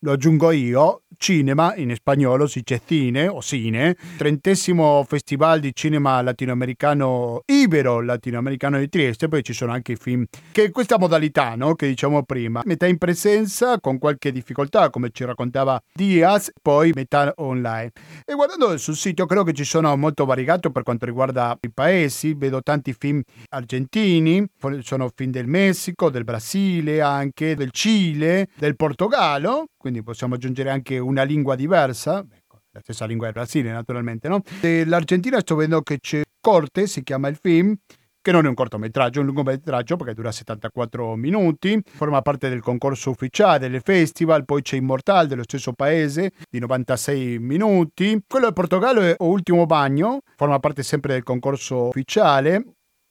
[0.03, 6.21] Lo aggiungo io, cinema in spagnolo si dice cine o cine, trentesimo festival di cinema
[6.21, 11.75] latinoamericano, ibero latinoamericano di Trieste, poi ci sono anche i film che questa modalità, no,
[11.75, 17.31] che diciamo prima, metà in presenza con qualche difficoltà, come ci raccontava Diaz, poi metà
[17.37, 17.91] online.
[18.25, 22.33] E guardando sul sito credo che ci sono molto variegato per quanto riguarda i paesi,
[22.33, 24.45] vedo tanti film argentini,
[24.81, 30.97] sono film del Messico, del Brasile, anche del Cile, del Portogallo, quindi possiamo aggiungere anche
[30.97, 34.41] una lingua diversa, ecco, la stessa lingua del Brasile naturalmente, no?
[34.59, 37.75] Dell'Argentina sto vedendo che c'è Corte, si chiama il film,
[38.23, 42.61] che non è un cortometraggio, è un lungometraggio perché dura 74 minuti, forma parte del
[42.61, 48.53] concorso ufficiale del festival, poi c'è Immortal dello stesso paese di 96 minuti, quello del
[48.53, 52.63] Portogallo è O Ultimo Bagno, forma parte sempre del concorso ufficiale,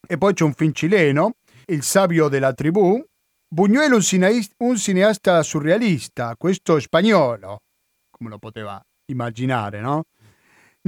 [0.08, 1.34] e poi c'è un film cileno,
[1.66, 2.98] Il Sabio della Tribù,
[3.54, 4.00] Buñuel un,
[4.66, 7.58] un cineasta surrealista, questo spagnolo,
[8.10, 10.04] come lo poteva immaginare, no?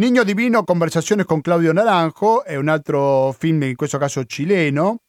[0.00, 5.00] Niño Divino, conversazione con Claudio Naranjo, è un altro film, in questo caso cileno,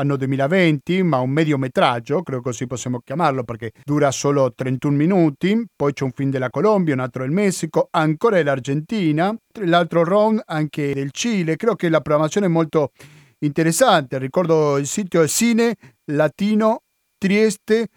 [0.00, 5.64] anno 2020, ma un mediometraggio, credo così possiamo chiamarlo perché dura solo 31 minuti.
[5.76, 10.92] Poi c'è un film della Colombia, un altro del Messico, ancora dell'Argentina, l'altro round anche
[10.92, 11.54] del Cile.
[11.54, 12.90] Credo che la programmazione è molto
[13.38, 14.18] interessante.
[14.18, 15.76] Ricordo il sito è Cine
[16.10, 16.82] Latino
[17.18, 17.88] Trieste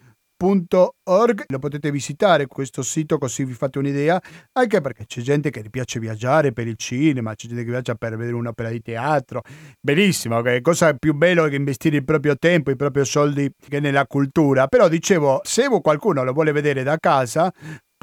[0.43, 4.21] www.viaggiare.org lo potete visitare questo sito così vi fate un'idea
[4.53, 8.17] anche perché c'è gente che piace viaggiare per il cinema c'è gente che viaggia per
[8.17, 9.41] vedere un'opera di teatro
[9.79, 10.61] benissimo okay?
[10.61, 14.89] cosa più bello che investire il proprio tempo i propri soldi che nella cultura però
[14.89, 17.51] dicevo se qualcuno lo vuole vedere da casa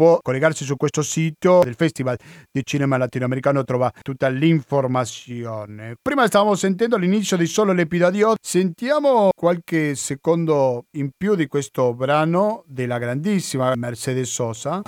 [0.01, 2.17] può collegarsi su questo sito del Festival
[2.51, 5.97] di Cinema Latinoamericano, trova tutta l'informazione.
[6.01, 12.65] Prima stavamo sentendo l'inizio di Solo l'Episodio, sentiamo qualche secondo in più di questo brano
[12.67, 14.81] della grandissima Mercedes Sosa.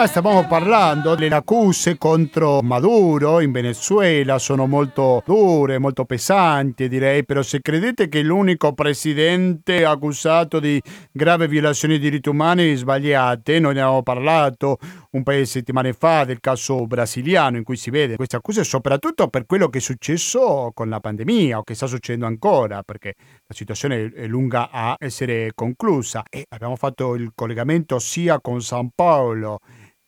[0.00, 7.24] Prima stavamo parlando delle accuse contro Maduro in Venezuela, sono molto dure, molto pesanti direi,
[7.24, 10.80] però se credete che l'unico presidente accusato di
[11.12, 14.78] grave violazione dei diritti umani sbagliate, noi ne abbiamo parlato
[15.10, 19.28] un paio di settimane fa del caso brasiliano in cui si vede queste accuse soprattutto
[19.28, 23.54] per quello che è successo con la pandemia o che sta succedendo ancora, perché la
[23.54, 26.22] situazione è lunga a essere conclusa.
[26.30, 29.60] E abbiamo fatto il collegamento sia con San Paolo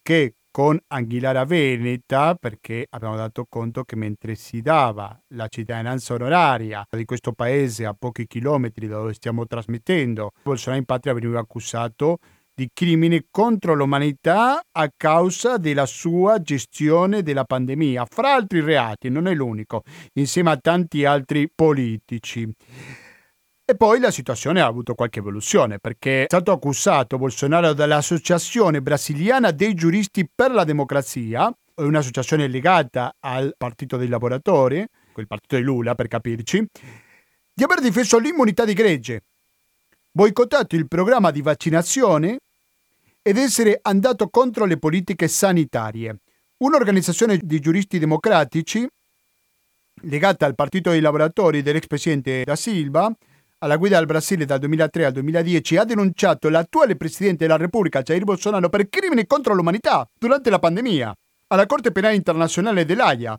[0.02, 6.86] che con Anguillara Veneta perché abbiamo dato conto che mentre si dava la cittadinanza onoraria
[6.90, 12.18] di questo paese a pochi chilometri da dove stiamo trasmettendo, Bolsonaro in patria veniva accusato
[12.54, 19.26] di crimini contro l'umanità a causa della sua gestione della pandemia, fra altri reati, non
[19.26, 19.82] è l'unico,
[20.14, 22.46] insieme a tanti altri politici.
[23.64, 29.52] E poi la situazione ha avuto qualche evoluzione perché è stato accusato Bolsonaro dall'Associazione Brasiliana
[29.52, 35.94] dei Giuristi per la Democrazia, un'associazione legata al Partito dei Lavoratori, quel partito di Lula
[35.94, 36.66] per capirci,
[37.54, 39.22] di aver difeso l'immunità di gregge,
[40.10, 42.40] boicottato il programma di vaccinazione
[43.22, 46.16] ed essere andato contro le politiche sanitarie.
[46.58, 48.84] Un'organizzazione di giuristi democratici
[50.02, 53.10] legata al Partito dei Lavoratori dell'ex presidente da Silva
[53.62, 58.24] alla guida del Brasile dal 2003 al 2010, ha denunciato l'attuale presidente della Repubblica, Jair
[58.24, 61.14] Bolsonaro, per crimini contro l'umanità durante la pandemia
[61.46, 63.38] alla Corte Penale Internazionale dell'AIA.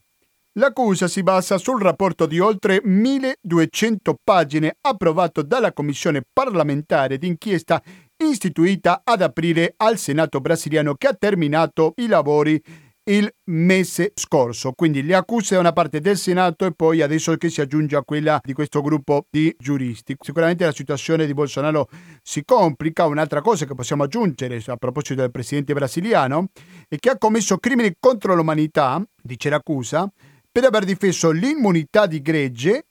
[0.54, 7.82] L'accusa si basa sul rapporto di oltre 1200 pagine approvato dalla Commissione parlamentare d'inchiesta
[8.18, 12.62] istituita ad aprile al Senato brasiliano che ha terminato i lavori
[13.06, 14.72] il mese scorso.
[14.74, 18.04] Quindi le accuse da una parte del Senato e poi adesso che si aggiunge a
[18.04, 20.16] quella di questo gruppo di giuristi.
[20.20, 21.90] Sicuramente la situazione di Bolsonaro
[22.22, 23.06] si complica.
[23.06, 26.48] Un'altra cosa che possiamo aggiungere a proposito del presidente brasiliano
[26.88, 30.10] è che ha commesso crimini contro l'umanità, dice l'accusa,
[30.52, 32.86] per aver difeso l'immunità di gregge,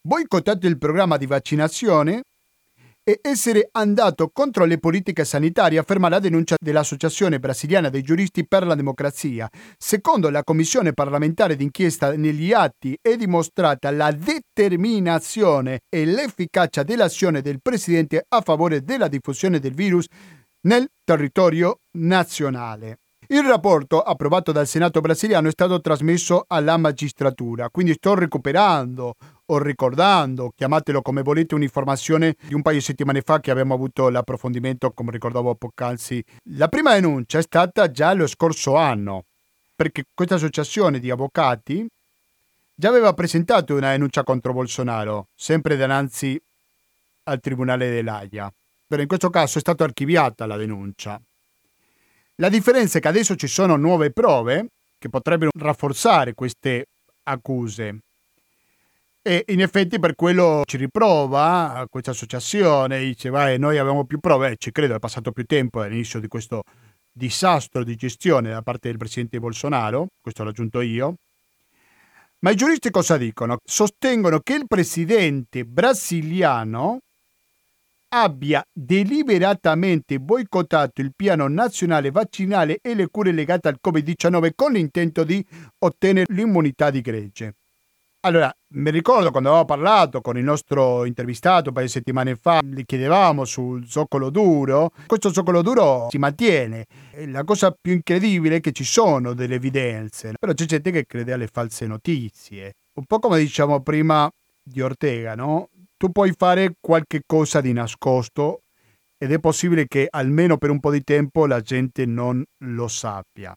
[0.00, 2.22] boicottato il programma di vaccinazione,
[3.08, 8.66] e essere andato contro le politiche sanitarie, afferma la denuncia dell'Associazione brasiliana dei giuristi per
[8.66, 9.48] la democrazia.
[9.78, 17.62] Secondo la Commissione parlamentare d'inchiesta negli atti è dimostrata la determinazione e l'efficacia dell'azione del
[17.62, 20.04] Presidente a favore della diffusione del virus
[20.66, 22.98] nel territorio nazionale.
[23.28, 29.14] Il rapporto approvato dal Senato brasiliano è stato trasmesso alla magistratura, quindi sto recuperando
[29.50, 34.08] o ricordando, chiamatelo come volete, un'informazione di un paio di settimane fa che abbiamo avuto
[34.08, 36.22] l'approfondimento, come ricordavo poc'anzi.
[36.54, 39.24] La prima denuncia è stata già lo scorso anno
[39.78, 41.86] perché questa associazione di avvocati
[42.74, 46.36] già aveva presentato una denuncia contro Bolsonaro, sempre dinanzi
[47.24, 48.52] al Tribunale dell'Aia.
[48.86, 51.20] Però in questo caso è stata archiviata la denuncia.
[52.36, 54.68] La differenza è che adesso ci sono nuove prove
[54.98, 56.86] che potrebbero rafforzare queste
[57.22, 58.00] accuse.
[59.28, 64.56] E in effetti per quello ci riprova questa associazione, dice vai, noi abbiamo più prove,
[64.56, 66.62] ci credo, è passato più tempo all'inizio di questo
[67.12, 71.16] disastro di gestione da parte del presidente Bolsonaro, questo l'ho aggiunto io.
[72.38, 73.58] Ma i giuristi cosa dicono?
[73.62, 77.00] Sostengono che il presidente brasiliano
[78.14, 85.22] abbia deliberatamente boicottato il piano nazionale vaccinale e le cure legate al Covid-19 con l'intento
[85.22, 85.46] di
[85.80, 87.52] ottenere l'immunità di gregge.
[88.22, 92.60] Allora, mi ricordo quando avevo parlato con il nostro intervistato un paio di settimane fa,
[92.64, 96.86] gli chiedevamo sul zoccolo duro, questo zoccolo duro si mantiene.
[97.26, 101.32] La cosa più incredibile è che ci sono delle evidenze, però c'è gente che crede
[101.32, 102.72] alle false notizie.
[102.94, 104.28] Un po' come diciamo prima
[104.60, 105.68] di Ortega, no?
[105.96, 108.62] Tu puoi fare qualche cosa di nascosto
[109.16, 113.56] ed è possibile che almeno per un po' di tempo la gente non lo sappia.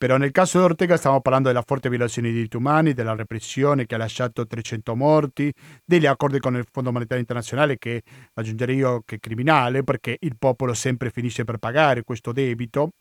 [0.00, 3.84] Però nel caso di Ortega stiamo parlando della forte violazione dei diritti umani, della repressione
[3.84, 5.52] che ha lasciato 300 morti,
[5.84, 8.00] degli accordi con il Fondo Monetario Internazionale che
[8.32, 12.92] aggiungerei io che è criminale perché il popolo sempre finisce per pagare questo debito.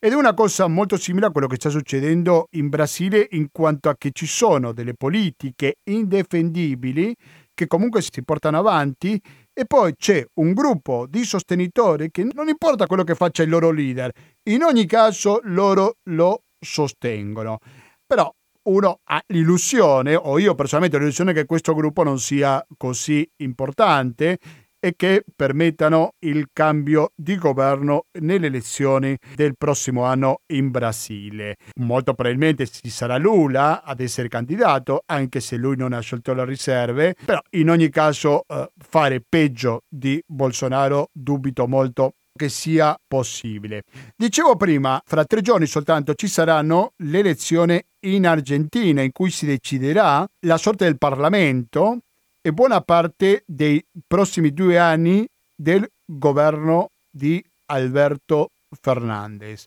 [0.00, 3.88] Ed è una cosa molto simile a quello che sta succedendo in Brasile in quanto
[3.88, 7.14] a che ci sono delle politiche indefendibili
[7.54, 9.20] che comunque si portano avanti
[9.54, 13.70] e poi c'è un gruppo di sostenitori che non importa quello che faccia il loro
[13.70, 14.10] leader,
[14.44, 17.58] in ogni caso loro lo sostengono.
[18.06, 18.32] Però
[18.64, 24.38] uno ha l'illusione, o io personalmente ho l'illusione che questo gruppo non sia così importante
[24.84, 31.54] e che permettano il cambio di governo nelle elezioni del prossimo anno in Brasile.
[31.76, 36.44] Molto probabilmente ci sarà Lula ad essere candidato, anche se lui non ha scelto le
[36.44, 43.82] riserve, però in ogni caso eh, fare peggio di Bolsonaro dubito molto che sia possibile.
[44.16, 49.46] Dicevo prima, fra tre giorni soltanto ci saranno le elezioni in Argentina in cui si
[49.46, 51.98] deciderà la sorte del Parlamento
[52.44, 59.64] e buona parte dei prossimi due anni del governo di Alberto Fernandez.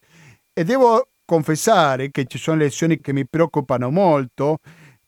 [0.52, 4.58] E devo confessare che ci sono elezioni che mi preoccupano molto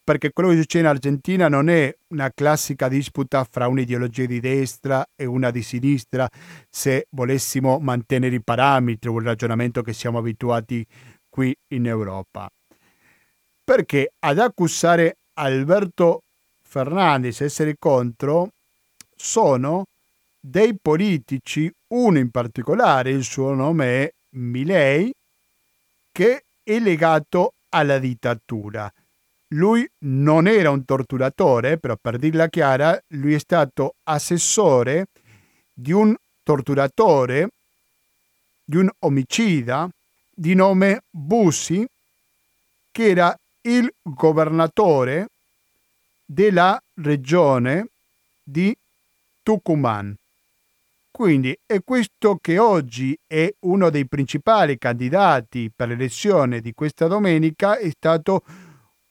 [0.02, 5.04] perché quello che succede in Argentina non è una classica disputa fra un'ideologia di destra
[5.14, 6.26] e una di sinistra,
[6.70, 10.82] se volessimo mantenere i parametri o il ragionamento che siamo abituati
[11.28, 12.48] qui in Europa.
[13.62, 16.22] Perché ad accusare Alberto
[16.68, 18.50] Fernandez essere contro
[19.16, 19.86] sono
[20.38, 25.10] dei politici, uno in particolare, il suo nome è Milei,
[26.12, 28.92] che è legato alla dittatura.
[29.54, 35.06] Lui non era un torturatore, però per dirla chiara, lui è stato assessore
[35.72, 37.48] di un torturatore,
[38.62, 39.88] di un omicida
[40.30, 41.86] di nome Bussi,
[42.90, 45.28] che era il governatore
[46.30, 47.88] della regione
[48.42, 48.76] di
[49.42, 50.14] Tucumán.
[51.10, 57.78] Quindi è questo che oggi è uno dei principali candidati per l'elezione di questa domenica,
[57.78, 58.42] è stato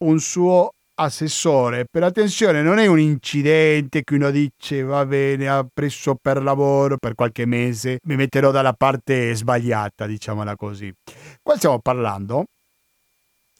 [0.03, 1.85] un suo assessore.
[1.89, 6.97] Per attenzione, non è un incidente che uno dice va bene, ha preso per lavoro
[6.97, 10.93] per qualche mese, mi metterò dalla parte sbagliata, diciamola così.
[11.41, 12.45] Qua stiamo parlando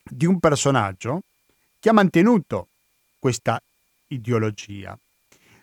[0.04, 1.22] di un personaggio
[1.80, 2.68] che ha mantenuto
[3.20, 3.60] questa
[4.08, 4.98] ideologia.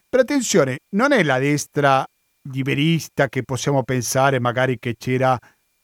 [0.08, 2.06] Per attenzione, non è la destra
[2.48, 5.38] liberista che possiamo pensare magari che c'era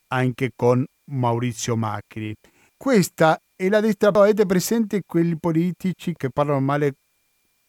[0.09, 2.35] anche con Maurizio Macri.
[2.77, 6.95] Questa è la destra, avete presente quelli politici che parlano male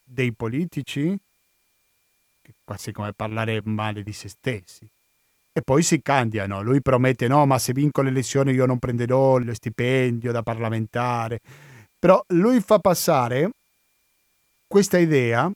[0.04, 1.16] dei politici?
[2.64, 4.88] Quasi come parlare male di se stessi.
[5.52, 6.62] E poi si candiano.
[6.62, 11.40] Lui promette: no, ma se vinco le elezioni io non prenderò lo stipendio da parlamentare.
[11.98, 13.50] Però lui fa passare
[14.72, 15.52] questa idea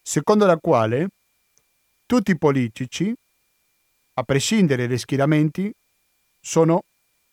[0.00, 1.08] secondo la quale
[2.06, 3.14] tutti i politici,
[4.14, 5.70] a prescindere dai schieramenti,
[6.40, 6.84] sono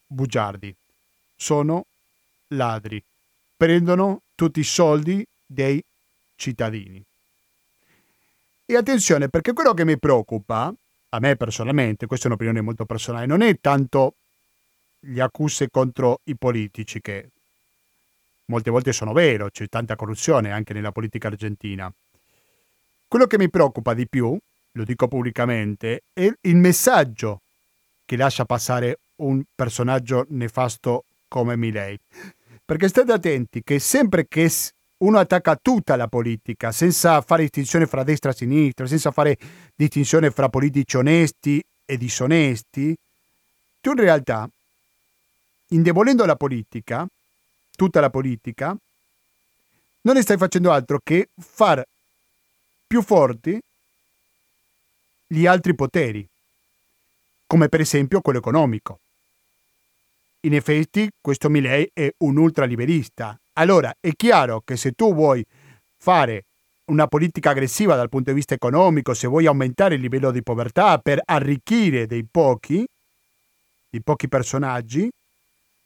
[0.06, 0.76] bugiardi,
[1.38, 1.86] sono
[2.48, 3.02] ladri,
[3.56, 5.82] prendono tutti i soldi dei
[6.36, 7.02] cittadini.
[8.66, 10.74] E attenzione, perché quello che mi preoccupa,
[11.10, 14.16] a me personalmente, questa è un'opinione molto personale, non è tanto
[15.00, 17.30] le accuse contro i politici che
[18.46, 21.94] molte volte sono vero, c'è tanta corruzione anche nella politica argentina.
[23.08, 24.38] Quello che mi preoccupa di più,
[24.72, 27.42] lo dico pubblicamente, è il messaggio
[28.06, 31.98] che lascia passare un personaggio nefasto come Milei.
[32.66, 34.50] Perché state attenti che sempre che
[34.98, 39.38] uno attacca tutta la politica senza fare distinzione fra destra e sinistra, senza fare
[39.76, 42.96] distinzione fra politici onesti e disonesti,
[43.82, 44.50] tu in realtà,
[45.70, 47.06] indebolendo la politica,
[47.76, 48.76] tutta la politica,
[50.02, 51.84] non stai facendo altro che far
[52.86, 53.60] più forti
[55.28, 56.28] gli altri poteri,
[57.48, 59.00] come per esempio quello economico.
[60.42, 63.36] In effetti questo Milei è un ultraliberista.
[63.54, 65.44] Allora è chiaro che se tu vuoi
[65.98, 66.44] fare
[66.92, 70.98] una politica aggressiva dal punto di vista economico, se vuoi aumentare il livello di povertà
[70.98, 72.86] per arricchire dei pochi,
[73.90, 75.10] di pochi personaggi,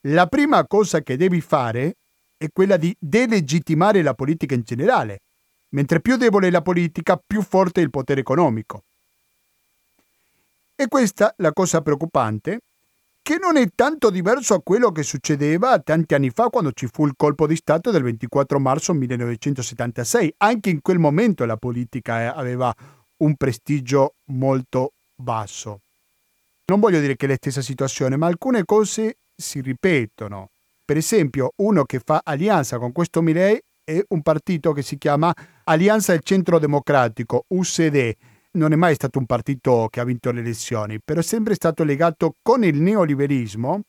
[0.08, 1.96] la prima cosa che devi fare
[2.36, 5.22] è quella di delegittimare la politica in generale.
[5.70, 8.84] Mentre più debole è la politica, più forte è il potere economico.
[10.74, 12.60] E questa la cosa preoccupante,
[13.20, 17.04] che non è tanto diverso a quello che succedeva tanti anni fa quando ci fu
[17.04, 20.34] il colpo di Stato del 24 marzo 1976.
[20.38, 22.72] Anche in quel momento la politica eh, aveva
[23.18, 25.80] un prestigio molto basso.
[26.66, 30.48] Non voglio dire che è la stessa situazione, ma alcune cose si ripetono.
[30.84, 35.32] Per esempio, uno che fa alleanza con questo Milei è un partito che si chiama
[35.64, 38.12] Alleanza del Centro Democratico, UCD
[38.52, 41.84] non è mai stato un partito che ha vinto le elezioni, però è sempre stato
[41.84, 43.82] legato con il neoliberismo,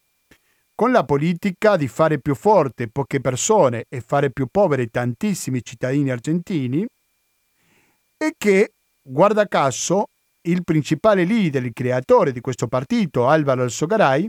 [0.76, 6.12] con la politica di fare più forte poche persone e fare più povere tantissimi cittadini
[6.12, 6.86] argentini,
[8.18, 10.08] e che, guarda caso,
[10.48, 14.28] il principale leader, il creatore di questo partito, Alvaro Alzogaray,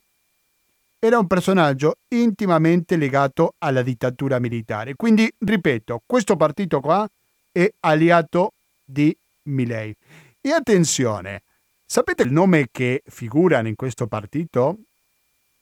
[1.03, 4.95] era un personaggio intimamente legato alla dittatura militare.
[4.95, 7.09] Quindi, ripeto, questo partito qua
[7.51, 8.53] è alleato
[8.85, 9.97] di Milei.
[10.43, 11.43] E attenzione,
[11.87, 14.79] sapete il nome che figura in questo partito?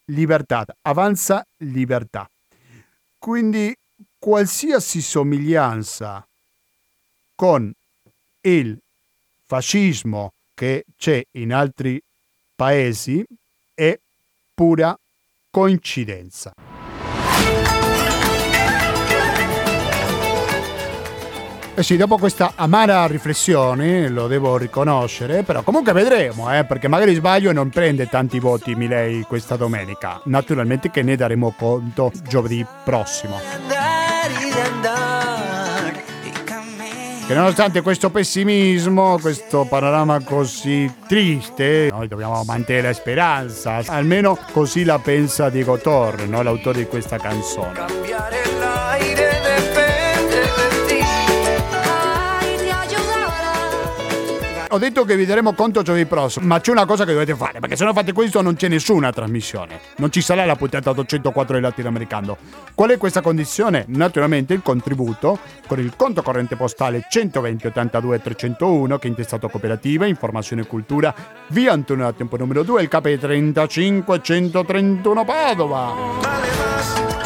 [0.05, 2.29] Libertà, Avanza Libertà.
[3.17, 3.73] Quindi
[4.17, 6.27] qualsiasi somiglianza
[7.35, 7.71] con
[8.41, 8.77] il
[9.45, 12.01] fascismo che c'è in altri
[12.55, 13.25] paesi
[13.73, 13.97] è
[14.53, 14.97] pura
[15.51, 16.51] coincidenza.
[21.75, 27.15] Eh sì, dopo questa amara riflessione, lo devo riconoscere, però comunque vedremo, eh, perché magari
[27.15, 30.19] sbaglio e non prende tanti voti Milei questa domenica.
[30.25, 33.39] Naturalmente che ne daremo conto giovedì prossimo.
[37.29, 43.83] Che nonostante questo pessimismo, questo panorama così triste, noi dobbiamo mantenere la speranza.
[43.85, 46.41] Almeno così la pensa Diego Torre, no?
[46.41, 48.38] l'autore di questa canzone.
[54.71, 57.59] Ho detto che vi daremo conto giovedì prossimo, ma c'è una cosa che dovete fare,
[57.59, 59.79] perché se non fate questo non c'è nessuna trasmissione.
[59.97, 62.37] Non ci sarà la puntata 804 del latinoamericano.
[62.75, 63.85] Qual è questa condizione?
[63.87, 70.05] Naturalmente il contributo con il conto corrente postale 120 82 301 che è intestato cooperativa,
[70.05, 71.13] informazione e cultura,
[71.47, 77.18] via Antonio Tempo numero 2, il KP 35 131 Padova.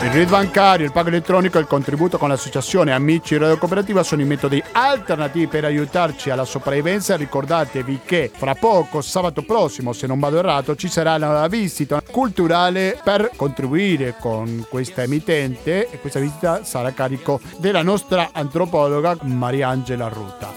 [0.00, 4.22] Il RID bancario, il pago elettronico e il contributo con l'associazione Amici Radio Cooperativa sono
[4.22, 7.16] i metodi alternativi per aiutarci alla sopravvivenza.
[7.16, 13.00] Ricordatevi che fra poco, sabato prossimo, se non vado errato, ci sarà una visita culturale
[13.02, 20.06] per contribuire con questa emittente e questa visita sarà a carico della nostra antropologa Mariangela
[20.06, 20.54] Ruta.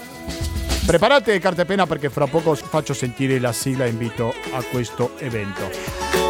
[0.86, 5.12] Preparate carte e penna perché fra poco faccio sentire la sigla e invito a questo
[5.18, 6.21] evento.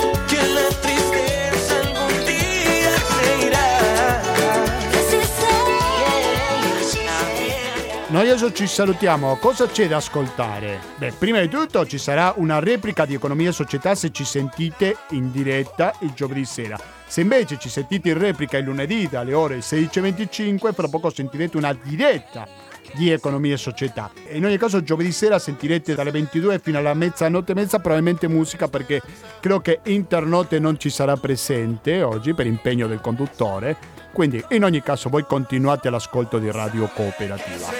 [8.12, 9.36] Noi adesso ci salutiamo.
[9.36, 10.78] Cosa c'è da ascoltare?
[10.98, 14.98] Beh, prima di tutto ci sarà una replica di Economia e Società se ci sentite
[15.12, 16.78] in diretta il giovedì sera.
[17.06, 21.72] Se invece ci sentite in replica il lunedì dalle ore 16.25, fra poco sentirete una
[21.72, 22.46] diretta
[22.94, 24.10] di Economia e Società.
[24.30, 28.68] In ogni caso giovedì sera sentirete dalle 22 fino alla mezzanotte e mezza probabilmente musica
[28.68, 29.00] perché
[29.40, 34.82] credo che Internote non ci sarà presente oggi per impegno del conduttore quindi in ogni
[34.82, 37.70] caso voi continuate l'ascolto di Radio Cooperativa.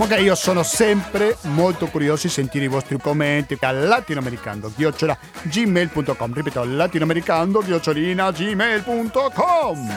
[0.00, 6.32] Comunque io sono sempre molto curioso di sentire i vostri commenti a latinoamericano chiocciola gmail.com
[6.32, 9.92] ripeto latinoamericano chiocciolina gmail.com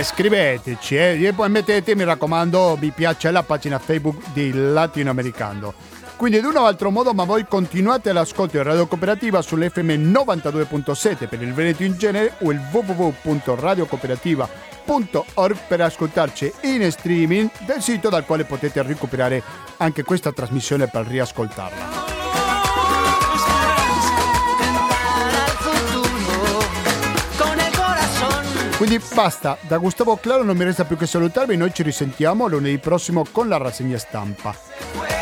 [0.00, 5.74] scriveteci eh, e poi mettete mi raccomando mi piace la pagina Facebook di Latinoamericano
[6.22, 11.42] Quindi in un altro modo, ma voi continuate all'ascolto di Radio Cooperativa sull'FM 92.7 per
[11.42, 18.44] il Veneto in genere o il www.radiocooperativa.org per ascoltarci in streaming del sito dal quale
[18.44, 19.42] potete recuperare
[19.78, 21.86] anche questa trasmissione per riascoltarla.
[28.76, 32.78] Quindi basta, da Gustavo Claro non mi resta più che salutarvi, noi ci risentiamo lunedì
[32.78, 35.21] prossimo con la rassegna stampa.